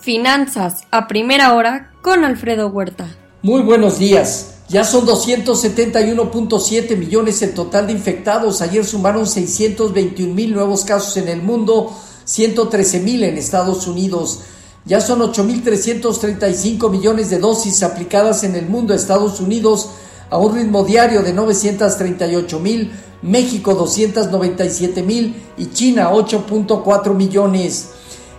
Finanzas 0.00 0.84
a 0.90 1.06
primera 1.08 1.52
hora 1.52 1.92
con 2.00 2.24
Alfredo 2.24 2.68
Huerta. 2.68 3.06
Muy 3.42 3.60
buenos 3.60 3.98
días. 3.98 4.54
Ya 4.70 4.82
son 4.82 5.06
271.7 5.06 6.96
millones 6.96 7.42
el 7.42 7.52
total 7.52 7.86
de 7.86 7.92
infectados. 7.92 8.62
Ayer 8.62 8.82
sumaron 8.86 9.26
621 9.26 10.34
mil 10.34 10.54
nuevos 10.54 10.86
casos 10.86 11.18
en 11.18 11.28
el 11.28 11.42
mundo, 11.42 11.94
113 12.24 13.00
mil 13.00 13.24
en 13.24 13.36
Estados 13.36 13.86
Unidos. 13.86 14.40
Ya 14.86 15.02
son 15.02 15.20
8.335 15.20 16.90
millones 16.90 17.28
de 17.28 17.38
dosis 17.38 17.82
aplicadas 17.82 18.42
en 18.42 18.54
el 18.54 18.66
mundo, 18.66 18.94
Estados 18.94 19.38
Unidos, 19.38 19.90
a 20.30 20.38
un 20.38 20.56
ritmo 20.56 20.82
diario 20.82 21.22
de 21.22 21.34
938 21.34 22.58
mil, 22.58 22.90
México 23.20 23.74
297 23.74 25.02
mil 25.02 25.34
y 25.58 25.66
China 25.66 26.10
8.4 26.10 27.12
millones. 27.12 27.90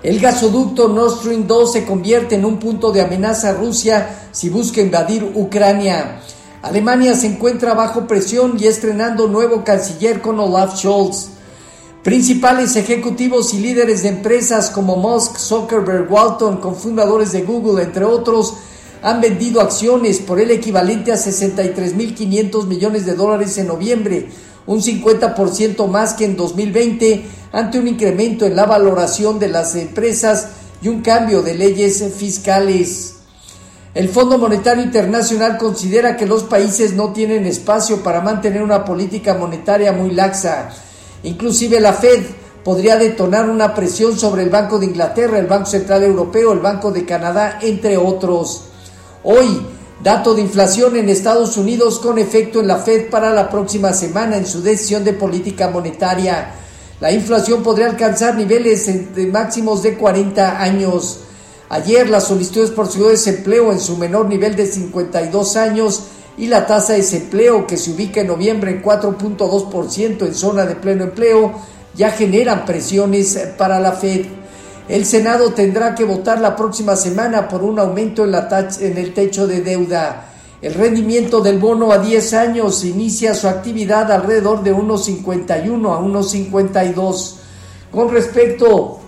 El 0.04 0.20
gasoducto 0.20 0.88
Nord 0.88 1.20
Stream 1.20 1.46
2 1.46 1.74
se 1.74 1.86
convierte 1.86 2.34
en 2.34 2.44
un 2.44 2.58
punto 2.58 2.92
de 2.92 3.02
amenaza 3.02 3.50
a 3.50 3.54
Rusia 3.54 4.30
si 4.32 4.50
busca 4.50 4.82
invadir 4.82 5.32
Ucrania. 5.36 6.22
Alemania 6.64 7.16
se 7.16 7.28
encuentra 7.28 7.76
bajo 7.76 8.08
presión 8.08 8.58
y 8.60 8.66
estrenando 8.66 9.28
nuevo 9.28 9.64
canciller 9.64 10.20
con 10.20 10.40
Olaf 10.40 10.76
Scholz. 10.76 11.30
Principales 12.04 12.76
ejecutivos 12.76 13.54
y 13.54 13.60
líderes 13.60 14.02
de 14.02 14.10
empresas 14.10 14.72
como 14.72 14.96
Musk, 14.96 15.38
Zuckerberg, 15.38 16.12
Walton, 16.12 16.58
cofundadores 16.58 17.32
de 17.32 17.44
Google, 17.44 17.84
entre 17.84 18.04
otros, 18.04 18.56
han 19.04 19.22
vendido 19.22 19.62
acciones 19.62 20.18
por 20.18 20.40
el 20.40 20.50
equivalente 20.50 21.12
a 21.12 21.16
63.500 21.16 22.66
millones 22.66 23.06
de 23.06 23.14
dólares 23.14 23.56
en 23.60 23.68
noviembre, 23.68 24.30
un 24.68 24.82
50% 24.82 25.88
más 25.88 26.14
que 26.14 26.26
en 26.26 26.38
2020, 26.38 27.26
ante 27.52 27.80
un 27.80 27.88
incremento 27.88 28.46
en 28.46 28.56
la 28.56 28.66
valoración 28.66 29.40
de 29.40 29.50
las 29.50 29.76
empresas 29.76 30.48
y 30.82 30.88
un 30.88 31.02
cambio 31.02 31.42
de 31.42 31.56
leyes 31.56 32.04
fiscales. 32.16 33.16
El 33.94 34.08
Fondo 34.08 34.38
Monetario 34.38 34.84
Internacional 34.84 35.58
considera 35.58 36.16
que 36.16 36.26
los 36.26 36.44
países 36.44 36.94
no 36.94 37.12
tienen 37.12 37.46
espacio 37.46 38.02
para 38.02 38.22
mantener 38.22 38.64
una 38.64 38.86
política 38.86 39.34
monetaria 39.34 39.92
muy 39.92 40.12
laxa. 40.12 40.70
Inclusive 41.24 41.80
la 41.82 41.92
Fed 41.92 42.24
podría 42.64 42.96
detonar 42.96 43.50
una 43.50 43.76
presión 43.76 44.18
sobre 44.18 44.44
el 44.44 44.50
Banco 44.50 44.80
de 44.80 44.86
Inglaterra, 44.86 45.40
el 45.40 45.48
Banco 45.48 45.66
Central 45.66 46.04
Europeo, 46.04 46.54
el 46.54 46.60
Banco 46.60 46.92
de 46.92 47.06
Canadá, 47.06 47.60
entre 47.62 47.98
otros. 47.98 48.66
Hoy, 49.24 49.62
Dato 50.04 50.34
de 50.34 50.42
inflación 50.42 50.96
en 50.96 51.10
Estados 51.10 51.58
Unidos 51.58 52.00
con 52.00 52.18
efecto 52.18 52.60
en 52.60 52.68
la 52.68 52.78
Fed 52.78 53.12
para 53.12 53.32
la 53.36 53.52
próxima 53.52 53.94
semana 53.94 54.36
en 54.36 54.48
su 54.48 54.64
decisión 54.64 55.04
de 55.04 55.14
política 55.14 55.70
monetaria. 55.70 56.54
La 57.00 57.12
inflación 57.12 57.62
podría 57.62 57.86
alcanzar 57.86 58.36
niveles 58.36 59.14
de 59.14 59.28
máximos 59.28 59.84
de 59.84 59.98
40 59.98 60.60
años. 60.60 61.20
Ayer 61.70 62.10
las 62.10 62.24
solicitudes 62.24 62.72
por 62.72 62.88
su 62.88 63.10
desempleo 63.10 63.72
en 63.72 63.80
su 63.80 63.96
menor 63.96 64.26
nivel 64.26 64.56
de 64.56 64.66
52 64.66 65.56
años 65.56 66.06
y 66.36 66.48
la 66.48 66.66
tasa 66.66 66.94
de 66.94 67.00
desempleo 67.00 67.68
que 67.68 67.78
se 67.78 67.92
ubica 67.92 68.22
en 68.22 68.28
noviembre 68.28 68.72
en 68.72 68.82
4.2% 68.82 70.26
en 70.26 70.34
zona 70.34 70.66
de 70.66 70.76
pleno 70.78 71.04
empleo 71.04 71.54
ya 71.94 72.10
generan 72.10 72.66
presiones 72.66 73.38
para 73.56 73.80
la 73.80 73.92
Fed. 73.92 74.26
El 74.92 75.06
Senado 75.06 75.54
tendrá 75.54 75.96
que 75.96 76.04
votar 76.04 76.42
la 76.42 76.54
próxima 76.54 76.98
semana 76.98 77.48
por 77.48 77.64
un 77.64 77.80
aumento 77.80 78.26
en, 78.26 78.32
la 78.32 78.68
en 78.82 78.98
el 78.98 79.14
techo 79.14 79.48
de 79.48 79.62
deuda. 79.62 80.26
El 80.62 80.74
rendimiento 80.74 81.40
del 81.40 81.60
bono 81.60 81.94
a 81.94 82.00
10 82.00 82.34
años 82.34 82.84
inicia 82.84 83.34
su 83.34 83.48
actividad 83.48 84.12
alrededor 84.12 84.64
de 84.64 84.76
1,51 84.76 85.96
a 85.96 86.02
1,52. 86.02 87.36
Con 87.90 88.12
respecto 88.12 89.00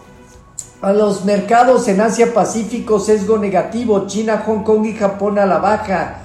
a 0.79 0.93
los 0.93 1.25
mercados 1.25 1.85
en 1.89 1.99
Asia 1.99 2.33
Pacífico, 2.33 2.97
sesgo 2.97 3.37
negativo, 3.37 4.07
China, 4.07 4.41
Hong 4.45 4.63
Kong 4.63 4.85
y 4.85 4.93
Japón 4.93 5.37
a 5.37 5.45
la 5.45 5.57
baja. 5.57 6.21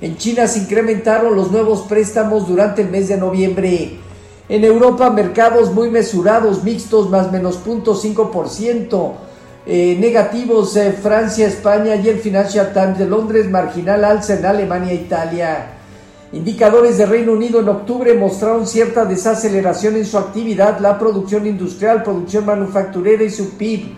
En 0.00 0.18
China 0.18 0.46
se 0.46 0.60
incrementaron 0.60 1.34
los 1.34 1.50
nuevos 1.50 1.80
préstamos 1.88 2.46
durante 2.46 2.82
el 2.82 2.90
mes 2.90 3.08
de 3.08 3.16
noviembre. 3.16 3.98
En 4.50 4.64
Europa, 4.64 5.08
mercados 5.10 5.72
muy 5.72 5.90
mesurados, 5.90 6.64
mixtos, 6.64 7.08
más 7.08 7.30
menos 7.30 7.60
0.5%. 7.64 9.12
Eh, 9.64 9.96
negativos 10.00 10.76
eh, 10.76 10.90
Francia, 10.90 11.46
España 11.46 11.94
y 11.94 12.08
el 12.08 12.18
Financial 12.18 12.72
Times 12.72 12.98
de 12.98 13.06
Londres, 13.06 13.48
marginal 13.48 14.04
alza 14.04 14.34
en 14.34 14.44
Alemania 14.44 14.90
e 14.90 14.96
Italia. 14.96 15.66
Indicadores 16.32 16.98
de 16.98 17.06
Reino 17.06 17.30
Unido 17.30 17.60
en 17.60 17.68
octubre 17.68 18.12
mostraron 18.14 18.66
cierta 18.66 19.04
desaceleración 19.04 19.94
en 19.94 20.04
su 20.04 20.18
actividad, 20.18 20.80
la 20.80 20.98
producción 20.98 21.46
industrial, 21.46 22.02
producción 22.02 22.44
manufacturera 22.44 23.22
y 23.22 23.30
su 23.30 23.50
PIB. 23.50 23.92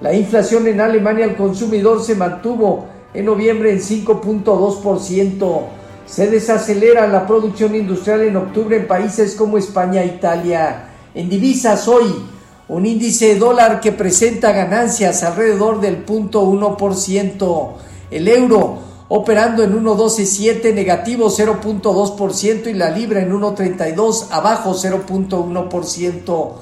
La 0.00 0.12
inflación 0.12 0.66
en 0.66 0.80
Alemania 0.80 1.24
al 1.24 1.36
consumidor 1.36 2.02
se 2.02 2.16
mantuvo 2.16 2.86
en 3.14 3.26
noviembre 3.26 3.70
en 3.70 3.78
5.2%. 3.78 5.83
Se 6.06 6.26
desacelera 6.28 7.06
la 7.06 7.26
producción 7.26 7.74
industrial 7.74 8.22
en 8.22 8.36
octubre 8.36 8.76
en 8.76 8.86
países 8.86 9.34
como 9.34 9.58
España 9.58 10.02
e 10.02 10.06
Italia. 10.06 10.90
En 11.14 11.28
divisas 11.28 11.88
hoy, 11.88 12.26
un 12.68 12.86
índice 12.86 13.28
de 13.28 13.36
dólar 13.36 13.80
que 13.80 13.92
presenta 13.92 14.52
ganancias 14.52 15.22
alrededor 15.22 15.80
del 15.80 16.04
0.1%. 16.04 17.72
El 18.10 18.28
euro 18.28 18.78
operando 19.08 19.62
en 19.62 19.72
1.127 19.84 20.74
negativo 20.74 21.30
0.2% 21.30 22.66
y 22.68 22.74
la 22.74 22.90
libra 22.90 23.20
en 23.20 23.32
1.32 23.32 24.28
abajo 24.30 24.74
0.1%. 24.74 26.52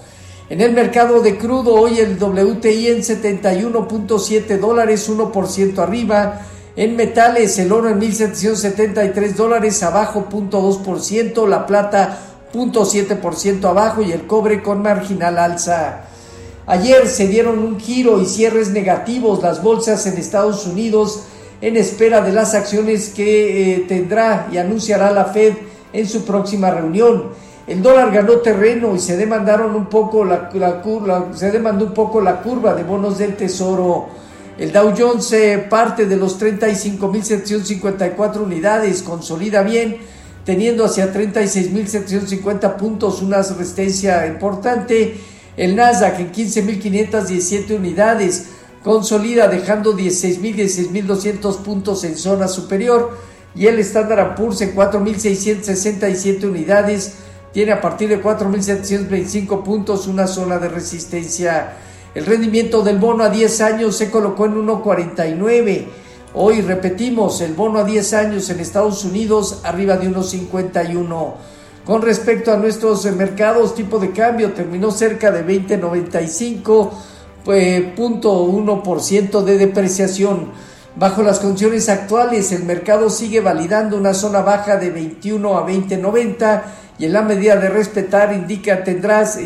En 0.50 0.60
el 0.60 0.72
mercado 0.72 1.22
de 1.22 1.38
crudo 1.38 1.74
hoy 1.74 1.98
el 1.98 2.22
WTI 2.22 2.88
en 2.88 2.98
71.7 2.98 4.58
dólares 4.58 5.08
1% 5.08 5.78
arriba 5.78 6.42
en 6.76 6.96
metales, 6.96 7.58
el 7.58 7.72
oro 7.72 7.88
en 7.88 8.00
1.773 8.00 9.34
dólares, 9.34 9.82
abajo 9.82 10.26
0.2%, 10.30 11.46
la 11.46 11.66
plata 11.66 12.18
0.7% 12.52 13.64
abajo 13.64 14.02
y 14.02 14.12
el 14.12 14.26
cobre 14.26 14.62
con 14.62 14.82
marginal 14.82 15.38
alza. 15.38 16.04
Ayer 16.66 17.08
se 17.08 17.26
dieron 17.26 17.58
un 17.58 17.80
giro 17.80 18.20
y 18.20 18.26
cierres 18.26 18.70
negativos 18.70 19.42
las 19.42 19.62
bolsas 19.62 20.06
en 20.06 20.16
Estados 20.16 20.66
Unidos 20.66 21.24
en 21.60 21.76
espera 21.76 22.20
de 22.20 22.32
las 22.32 22.54
acciones 22.54 23.10
que 23.10 23.74
eh, 23.74 23.84
tendrá 23.88 24.48
y 24.52 24.58
anunciará 24.58 25.10
la 25.12 25.26
Fed 25.26 25.54
en 25.92 26.08
su 26.08 26.24
próxima 26.24 26.70
reunión. 26.70 27.30
El 27.66 27.82
dólar 27.82 28.10
ganó 28.10 28.34
terreno 28.38 28.94
y 28.96 28.98
se 28.98 29.16
demandaron 29.16 29.74
un 29.74 29.86
poco 29.86 30.24
la, 30.24 30.50
se 31.34 31.50
demandó 31.50 31.86
un 31.86 31.94
poco 31.94 32.20
la 32.20 32.42
curva 32.42 32.74
de 32.74 32.82
bonos 32.82 33.18
del 33.18 33.36
tesoro. 33.36 34.21
El 34.58 34.70
Dow 34.70 34.92
Jones 34.96 35.34
parte 35.70 36.06
de 36.06 36.16
los 36.16 36.38
35.754 36.38 38.42
unidades, 38.42 39.02
consolida 39.02 39.62
bien, 39.62 39.96
teniendo 40.44 40.84
hacia 40.84 41.12
36.750 41.12 42.76
puntos 42.76 43.22
una 43.22 43.38
resistencia 43.38 44.26
importante. 44.26 45.16
El 45.56 45.74
Nasdaq 45.74 46.20
en 46.20 46.32
15.517 46.32 47.76
unidades, 47.76 48.48
consolida 48.84 49.48
dejando 49.48 49.96
16.000, 49.96 50.54
16.200 50.54 51.62
puntos 51.62 52.04
en 52.04 52.16
zona 52.16 52.48
superior. 52.48 53.16
Y 53.54 53.66
el 53.66 53.78
Standard 53.80 54.34
Poor's 54.34 54.60
en 54.60 54.74
4.667 54.74 56.44
unidades, 56.44 57.14
tiene 57.52 57.72
a 57.72 57.80
partir 57.80 58.08
de 58.08 58.22
4.725 58.22 59.62
puntos 59.62 60.06
una 60.06 60.26
zona 60.26 60.58
de 60.58 60.68
resistencia. 60.68 61.74
El 62.14 62.26
rendimiento 62.26 62.82
del 62.82 62.98
bono 62.98 63.24
a 63.24 63.30
10 63.30 63.60
años 63.62 63.96
se 63.96 64.10
colocó 64.10 64.44
en 64.44 64.66
1.49. 64.66 65.86
Hoy 66.34 66.60
repetimos, 66.60 67.40
el 67.40 67.54
bono 67.54 67.78
a 67.78 67.84
10 67.84 68.12
años 68.12 68.50
en 68.50 68.60
Estados 68.60 69.04
Unidos 69.04 69.60
arriba 69.64 69.96
de 69.96 70.10
1.51. 70.10 71.34
Con 71.86 72.02
respecto 72.02 72.52
a 72.52 72.58
nuestros 72.58 73.04
mercados, 73.12 73.74
tipo 73.74 73.98
de 73.98 74.12
cambio 74.12 74.52
terminó 74.52 74.90
cerca 74.90 75.30
de 75.30 75.44
20.95, 75.44 76.90
pues, 77.44 79.04
ciento 79.04 79.42
de 79.42 79.56
depreciación. 79.56 80.50
Bajo 80.94 81.22
las 81.22 81.40
condiciones 81.40 81.88
actuales, 81.88 82.52
el 82.52 82.64
mercado 82.64 83.08
sigue 83.08 83.40
validando 83.40 83.96
una 83.96 84.12
zona 84.12 84.42
baja 84.42 84.76
de 84.76 84.90
21 84.90 85.56
a 85.56 85.66
20.90 85.66 86.62
y 86.98 87.06
en 87.06 87.12
la 87.14 87.22
medida 87.22 87.56
de 87.56 87.70
respetar 87.70 88.34
indica 88.34 88.84
tendrás 88.84 89.38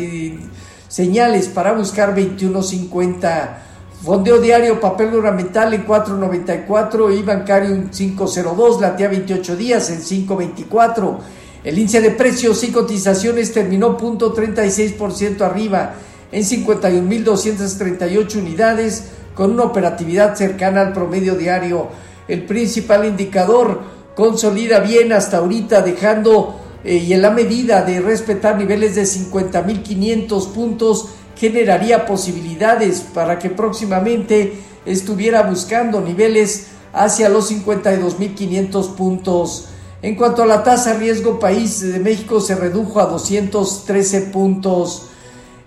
señales 0.87 1.47
para 1.47 1.73
buscar 1.73 2.15
21.50. 2.15 3.57
Fondeo 4.03 4.39
diario, 4.39 4.79
papel 4.79 5.15
ornamental 5.15 5.73
en 5.73 5.87
4.94 5.87 7.17
y 7.17 7.23
bancario 7.23 7.69
en 7.71 7.89
5.02, 7.91 8.79
latía 8.79 9.07
28 9.07 9.55
días 9.55 9.89
en 9.89 10.01
5.24. 10.01 11.17
El 11.63 11.79
índice 11.79 12.01
de 12.01 12.11
precios 12.11 12.63
y 12.63 12.71
cotizaciones 12.71 13.51
terminó 13.51 13.97
0.36% 13.97 15.41
arriba 15.41 15.95
en 16.31 16.43
51.238 16.43 18.35
unidades 18.37 19.05
con 19.33 19.51
una 19.51 19.63
operatividad 19.63 20.35
cercana 20.35 20.81
al 20.81 20.93
promedio 20.93 21.35
diario. 21.35 21.87
El 22.27 22.45
principal 22.45 23.05
indicador 23.05 23.81
consolida 24.15 24.79
bien 24.79 25.11
hasta 25.11 25.37
ahorita 25.37 25.81
dejando 25.81 26.66
eh, 26.83 26.97
y 26.97 27.13
en 27.13 27.21
la 27.21 27.31
medida 27.31 27.81
de 27.83 27.99
respetar 27.99 28.57
niveles 28.57 28.95
de 28.95 29.03
50.500 29.03 30.53
puntos 30.53 31.09
generaría 31.35 32.05
posibilidades 32.05 33.01
para 33.01 33.39
que 33.39 33.49
próximamente 33.49 34.53
estuviera 34.85 35.43
buscando 35.43 36.01
niveles 36.01 36.67
hacia 36.93 37.29
los 37.29 37.51
52.500 37.51 38.95
puntos. 38.95 39.69
En 40.01 40.15
cuanto 40.15 40.43
a 40.43 40.45
la 40.45 40.63
tasa 40.63 40.93
riesgo 40.93 41.39
país 41.39 41.81
de 41.81 41.99
México 41.99 42.39
se 42.39 42.55
redujo 42.55 42.99
a 42.99 43.05
213 43.05 44.21
puntos. 44.21 45.07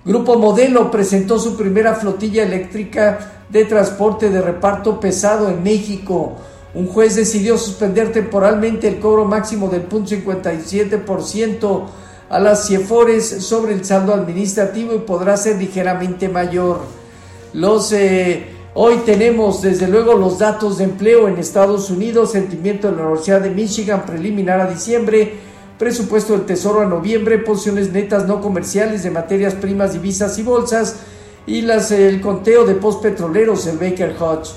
Grupo 0.05 0.39
Modelo 0.39 0.91
presentó 0.91 1.39
su 1.39 1.57
primera 1.57 1.95
flotilla 1.95 2.45
eléctrica 2.45 3.45
de 3.49 3.65
transporte 3.65 4.31
de 4.31 4.41
reparto 4.41 5.01
pesado 5.01 5.49
en 5.49 5.63
México. 5.63 6.37
Un 6.73 6.87
juez 6.87 7.17
decidió 7.17 7.59
suspender 7.59 8.13
temporalmente 8.13 8.87
el 8.87 9.01
cobro 9.01 9.25
máximo 9.25 9.69
del 9.69 9.89
0.57% 9.89 11.87
a 12.29 12.39
las 12.39 12.69
CIEFORES 12.69 13.45
sobre 13.45 13.75
el 13.75 13.85
saldo 13.85 14.15
administrativo 14.15 14.95
y 14.95 14.99
podrá 14.99 15.37
ser 15.37 15.57
ligeramente 15.57 16.29
mayor. 16.29 16.83
Eh, 17.93 18.47
hoy 18.75 18.99
tenemos 19.05 19.63
desde 19.63 19.89
luego 19.89 20.15
los 20.15 20.39
datos 20.39 20.79
de 20.79 20.85
empleo 20.85 21.27
en 21.27 21.39
Estados 21.39 21.91
Unidos, 21.91 22.31
sentimiento 22.31 22.89
de 22.89 22.97
la 22.97 23.03
Universidad 23.03 23.41
de 23.41 23.51
Michigan 23.51 24.07
preliminar 24.07 24.61
a 24.61 24.71
diciembre, 24.71 25.33
presupuesto 25.77 26.35
del 26.35 26.47
Tesoro 26.47 26.83
a 26.83 26.87
noviembre, 26.87 27.39
posiciones 27.39 27.91
netas 27.91 28.29
no 28.29 28.41
comerciales 28.41 29.03
de 29.03 29.11
materias 29.11 29.55
primas, 29.55 29.95
divisas 29.95 30.39
y 30.39 30.45
bolsas 30.45 30.99
y 31.49 31.63
las, 31.63 31.91
el 31.91 32.21
conteo 32.21 32.65
de 32.65 32.75
postpetroleros, 32.75 33.67
el 33.67 33.79
Baker 33.79 34.15
Hodge. 34.21 34.51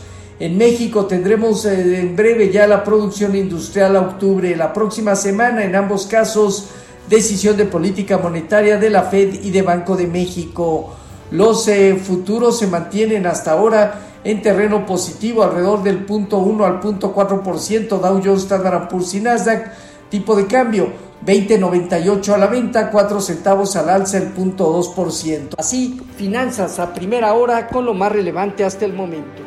En 0.44 0.58
México 0.58 1.06
tendremos 1.06 1.64
eh, 1.64 2.02
en 2.02 2.18
breve 2.18 2.52
ya 2.52 2.68
la 2.68 2.84
producción 2.84 3.34
industrial 3.34 3.96
a 3.96 4.02
octubre. 4.02 4.54
La 4.58 4.74
próxima 4.74 5.16
semana, 5.16 5.64
en 5.64 5.74
ambos 5.74 6.06
casos, 6.06 6.68
decisión 7.10 7.56
de 7.56 7.64
política 7.64 8.18
monetaria 8.18 8.78
de 8.78 8.90
la 8.90 9.04
Fed 9.04 9.42
y 9.42 9.52
de 9.52 9.62
Banco 9.62 9.96
de 9.96 10.06
México. 10.06 10.96
Los 11.32 11.70
eh, 11.70 11.96
futuros 11.96 12.60
se 12.60 12.68
mantienen 12.68 13.26
hasta 13.26 13.54
ahora 13.54 14.02
en 14.26 14.42
terreno 14.42 14.86
positivo, 14.86 15.44
alrededor 15.44 15.82
del 15.82 16.04
punto 16.04 16.40
1 16.40 16.66
al 16.66 16.82
punto 16.82 17.16
4%, 17.16 17.88
Dow 17.88 18.22
Jones, 18.22 18.42
Standard 18.42 18.90
Poor's 18.90 19.14
y 19.14 19.22
Nasdaq. 19.22 19.72
Tipo 20.10 20.36
de 20.36 20.46
cambio, 20.46 20.90
20.98 21.26 22.34
a 22.34 22.38
la 22.38 22.48
venta, 22.48 22.92
4 22.92 23.22
centavos 23.22 23.78
al 23.78 23.90
alza, 23.90 24.18
el 24.18 24.28
punto 24.34 24.78
2%. 24.78 25.56
Así, 25.58 26.02
finanzas 26.18 26.80
a 26.80 26.94
primera 26.94 27.34
hora 27.34 27.70
con 27.70 27.86
lo 27.86 27.94
más 27.94 28.12
relevante 28.12 28.66
hasta 28.66 28.84
el 28.84 28.92
momento. 28.92 29.43